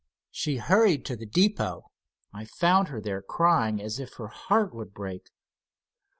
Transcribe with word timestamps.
She 0.31 0.57
hurried 0.57 1.05
to 1.05 1.15
the 1.15 1.27
depot. 1.27 1.91
I 2.33 2.45
found 2.45 2.87
her 2.87 2.99
there 2.99 3.21
crying 3.21 3.79
as 3.79 3.99
if 3.99 4.13
her 4.15 4.29
heart 4.29 4.73
would 4.73 4.95
break." 4.95 5.29